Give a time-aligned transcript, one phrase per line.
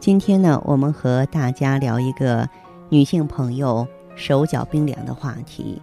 [0.00, 2.48] 今天呢，我们和大家聊一个
[2.88, 5.82] 女性朋友手脚冰凉的话题。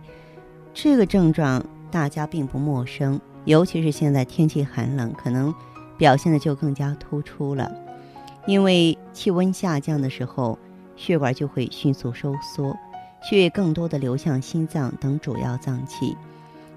[0.73, 5.53] 这个症状大家并不陌生，尤其是现在天气寒冷，可能
[5.97, 7.69] 表现的就更加突出了。
[8.47, 10.57] 因为气温下降的时候，
[10.95, 12.73] 血管就会迅速收缩，
[13.21, 16.15] 血液更多的流向心脏等主要脏器，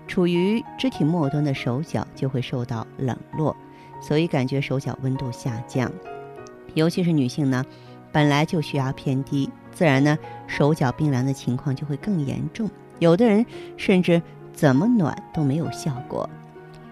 [0.08, 3.56] 处于肢体末端的手脚就会受到冷落，
[4.02, 5.88] 所以感觉手脚温度下降。
[6.74, 7.64] 尤其是女性呢，
[8.12, 12.68] 本来就血压偏低，自然呢手脚冰凉的情况就会更严重。
[12.98, 13.44] 有的人
[13.76, 14.20] 甚至
[14.52, 16.28] 怎么暖都没有效果。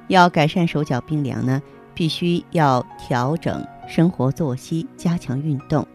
[0.08, 1.60] 要改善手脚冰凉呢，
[1.94, 5.86] 必须要调整生活作息，加强运动。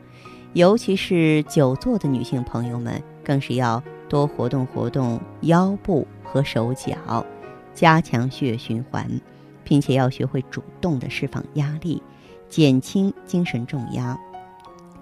[0.54, 7.26] 尤其是久坐的女性朋友们，更是要多活动活动腰部和手脚，
[7.74, 9.10] 加强血液循环，
[9.64, 12.04] 并且要学会主动的释放压力，
[12.52, 14.16] 减轻精神重压。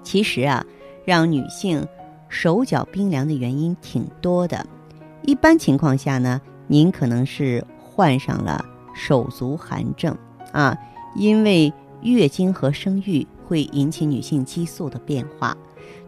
[0.04, 0.66] 其实啊，
[1.04, 1.86] 让女性
[2.30, 4.66] 手脚冰凉的原因挺多的。
[5.24, 8.64] 一般情况下呢，您可能是患上了
[8.96, 10.18] 手足寒症
[10.54, 10.78] 啊，
[11.18, 11.74] 因为
[12.04, 13.28] 月经和生育。
[13.50, 15.58] 会引起女性激素的变化，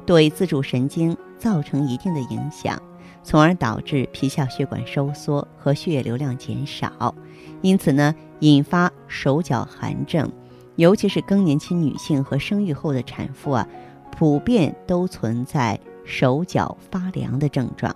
[0.06, 2.80] 对自主神经造成一定的影响，
[3.24, 7.16] 从而导致皮下血管收缩和血液流量减少，
[7.64, 10.32] 因此呢，引发手脚寒症，
[10.82, 13.68] 尤其是更年期女性和生育后的产妇啊，
[14.10, 17.96] 普遍都存在手脚发凉的症状。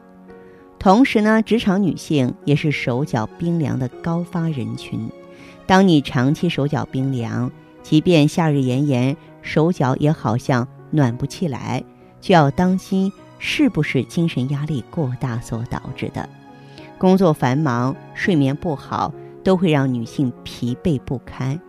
[0.78, 5.10] 同时呢，职场女性也是手脚冰凉的高发人群。
[5.66, 7.52] 当你长期手脚冰凉，
[7.82, 11.84] 即便夏日炎炎，手脚也好像暖不起来，
[12.22, 16.30] 就要当心是不是精神压力过大所导致的。
[17.00, 19.12] 工作繁忙、睡眠不好，
[19.44, 21.60] 都会让女性疲惫不堪。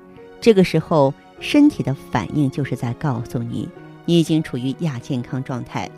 [0.41, 3.69] 这个时候，身体的反应就是在告诉你，
[4.05, 5.91] 你已经处于亚健康状态，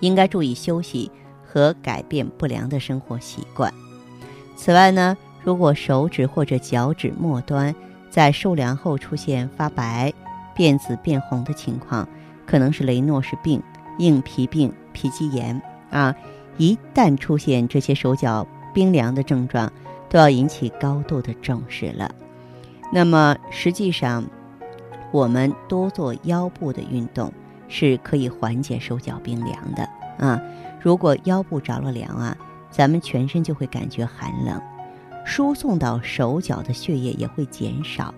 [0.00, 1.10] 应该注意休息
[1.46, 3.72] 和改变不良的生活习惯。
[4.56, 7.74] 此外呢，如果手指或者脚趾末端，
[8.10, 10.12] 在受凉后出现发白、
[10.54, 12.08] 变紫、变红的情况，
[12.46, 13.62] 可能是雷诺氏病、
[13.98, 16.14] 硬皮病、皮肌炎啊。
[16.56, 19.72] 一旦出现这些手脚冰凉的症状，
[20.08, 22.12] 都要引起高度的重视了。
[22.90, 24.24] 那么，实际上，
[25.12, 27.32] 我们多做腰部的运动
[27.68, 29.88] 是可以缓解手脚冰凉的
[30.18, 30.40] 啊。
[30.80, 32.36] 如果腰部着了凉啊，
[32.70, 34.60] 咱们全身就会感觉寒冷。
[35.24, 38.14] 输送到手脚的血液也会减少，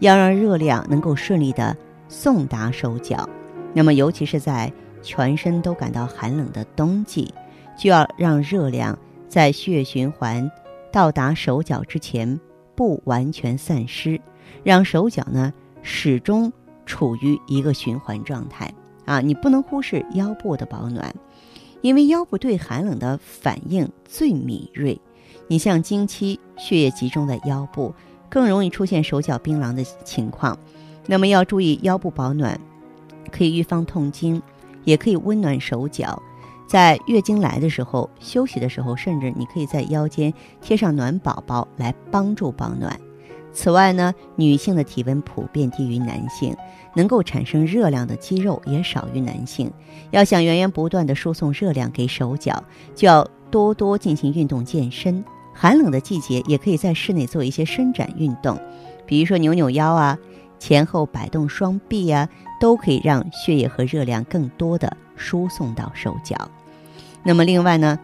[0.00, 1.76] 要让热量能够顺利的
[2.08, 3.28] 送达手脚，
[3.72, 7.32] 那么尤其是在全身都感到寒冷的冬季，
[7.78, 8.98] 就要让热量
[9.28, 10.50] 在血液循环
[10.90, 12.40] 到达手脚之前
[12.78, 14.20] 不完全散失，
[14.62, 15.52] 让手脚呢
[15.82, 16.52] 始终
[16.86, 18.72] 处于一个循环状态
[19.04, 19.20] 啊！
[19.20, 21.12] 你不能忽视腰部的保暖，
[21.80, 24.96] 因为腰部对寒冷的反应最敏锐。
[25.48, 27.92] 你像经期，血液集中在腰部，
[28.28, 30.56] 更容易出现手脚冰凉的情况。
[31.04, 32.60] 那么要注意腰部保暖，
[33.32, 34.40] 可以预防痛经，
[34.84, 36.22] 也可以温暖手脚。
[36.68, 43.00] 在月经来的时候、休息的时候，甚至你可以在腰间贴上暖宝宝来帮助保暖。
[43.50, 46.54] 此外呢，女性的体温普遍低于男性，
[46.94, 49.72] 能够产生热量的肌肉也少于男性。
[50.10, 52.62] 要想源源不断的输送热量给手脚，
[52.94, 55.24] 就要多多进行运动健身。
[55.54, 58.60] 寒冷的季节，也可以在室内做一些伸展运动，
[59.06, 60.16] 比如说扭扭腰啊，
[60.58, 62.28] 前后摆动双臂呀，
[62.60, 66.36] 都可以让血液和热量更多的输送到手脚。
[67.28, 67.98] 那么另外呢，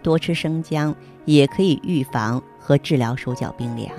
[0.00, 3.90] 多吃生姜也可以预防和治疗手脚冰凉。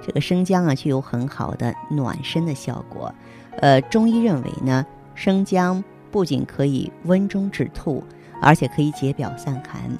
[0.00, 3.12] 这个生姜啊，具有很好的暖身的效果。
[3.56, 4.86] 呃，中医认为呢，
[5.16, 8.04] 生姜不仅可以温中止吐，
[8.40, 9.90] 而且可以解表散寒。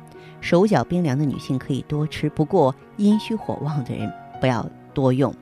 [0.41, 4.09] 手脚冰凉的女性可以多吃，不过阴虚火旺的人
[4.41, 4.65] 不要
[4.95, 5.35] 多用。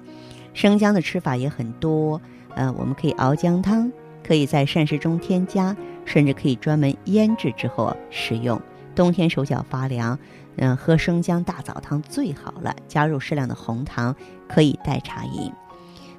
[0.54, 2.18] 生姜的吃法也很多，
[2.54, 3.92] 呃，我们可以熬姜汤，
[4.26, 5.76] 可以在膳食中添加，
[6.06, 8.58] 甚至可以专门腌制之后食用。
[8.94, 10.18] 冬天手脚发凉，
[10.56, 14.16] 嗯，喝生姜大枣汤最好了，加入适量的红糖，
[14.48, 15.52] 可以代茶饮。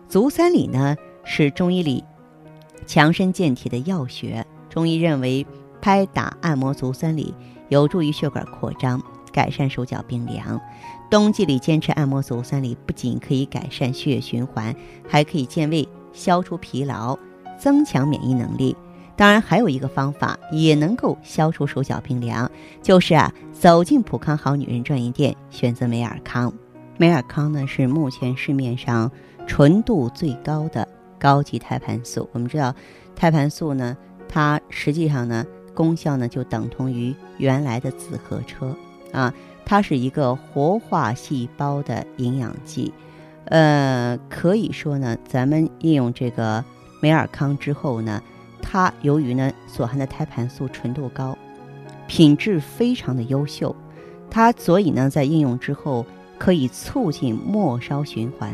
[0.07, 2.03] 足三里呢是中医里
[2.85, 5.43] 强身健体的药穴，中医认为
[5.81, 7.33] 拍打按摩足三里
[7.69, 9.01] 有助于血管扩张，
[9.33, 10.61] 改善手脚冰凉。
[11.09, 14.75] 冬季里坚持按摩足三里，不仅可以改善血液循环，
[15.07, 17.17] 还可以健胃、消除疲劳、
[17.57, 18.75] 增强免疫能力。
[19.17, 22.49] 当然，还有一个方法也能够消除手脚冰凉，
[22.83, 26.53] 就是啊，走进普康好女人专营店，选择美尔康。
[26.97, 29.11] 美尔康呢是目前市面上
[29.47, 30.87] 纯度最高的
[31.19, 32.29] 高级胎盘素。
[32.31, 32.75] 我们知道，
[33.15, 33.97] 胎盘素呢，
[34.29, 35.43] 它实际上呢
[35.73, 38.77] 功效呢就等同于原来的紫河车
[39.11, 39.33] 啊。
[39.65, 42.93] 它是一个活化细胞的营养剂，
[43.45, 46.63] 呃，可以说呢，咱们应用这个
[47.01, 48.23] 美尔康之后呢，
[48.69, 51.37] 它由于呢所含的胎盘素纯度高，
[52.05, 53.73] 品质非常的优秀，
[54.29, 56.05] 它所以呢在应用之后
[56.37, 58.53] 可以促进末梢循环，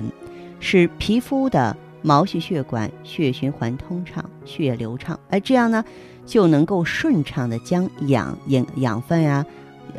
[0.59, 5.83] 使皮肤的毛细血管血液循环通畅，血液流畅，而，这样呢
[6.27, 9.43] 就能够顺畅的将养养养分呀。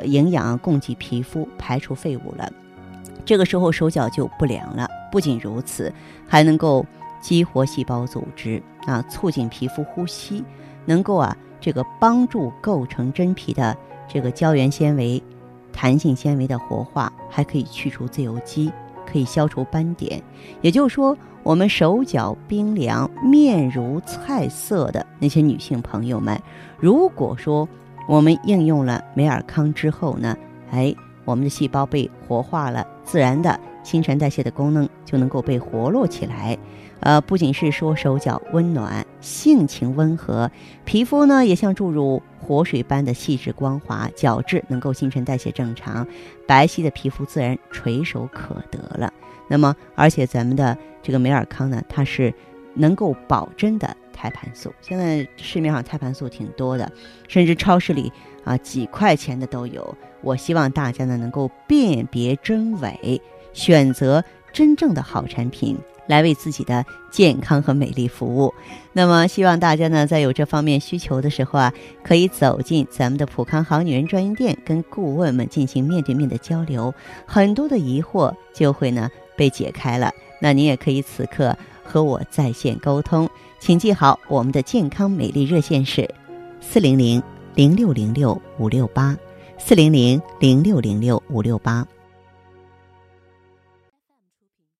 [0.03, 2.51] 营养供给皮肤，排除废物了，
[3.25, 4.89] 这个时候手脚就不凉了。
[5.13, 5.93] 不仅如此，
[6.27, 6.85] 还能够
[7.25, 10.45] 激活细胞组织啊，促进皮肤呼吸，
[10.85, 13.75] 能够啊这个帮助构成真皮的
[14.07, 15.23] 这个胶原纤维、
[15.73, 18.71] 弹性纤维的活化，还可以去除自由基，
[19.07, 20.23] 可以消除斑点。
[20.61, 26.39] 也就是说，我们手脚冰凉、面如菜色的那些女性朋友们，
[26.79, 27.67] 如果说。
[28.07, 30.37] 我们应用了美尔康之后呢，
[30.71, 30.95] 哎，
[31.25, 36.59] 我们的细胞被活化了，自然的新陈代谢的功能就能够被活络起来。
[36.99, 40.51] 呃，不仅是说手脚温暖，性情温和，
[40.85, 46.05] 皮肤呢也像注入活水般的细致光滑，角质能够新陈代谢正常，
[46.49, 49.13] 白皙的皮肤自然垂手可得了。
[49.49, 52.33] 那么，而且咱们的这个美尔康呢，它是
[52.75, 53.97] 能够保真的。
[54.17, 56.91] 胎盘素现在市面上胎盘素挺多的，
[57.29, 58.11] 甚至超市里
[58.45, 59.95] 啊几块钱的都有。
[60.23, 63.21] 我希望大家呢能够辨别真伪，
[63.55, 64.23] 选择
[64.53, 68.53] 真正的好产品来为自己的健康和美丽服务。
[68.93, 71.73] 那么希望大家呢在有这方面需求的时候啊，
[72.03, 76.95] 可以走进咱们的普康好女人专营店，跟顾问们进行面对面的交流，
[77.27, 80.13] 很多的疑惑就会呢被解开了。
[80.41, 83.29] 那您也可以此刻和我在线沟通。
[83.59, 86.07] 请记好，我们的健康美丽热线是
[86.61, 87.23] 四零零
[87.55, 89.17] 零六零六五六八，
[89.57, 91.87] 四零零零六零六五六八。